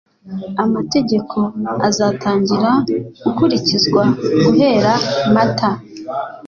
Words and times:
Amategeko 0.63 1.39
azatangira 1.87 2.71
gukurikizwa 3.23 4.03
guhera 4.43 4.93
Mata. 5.33 5.71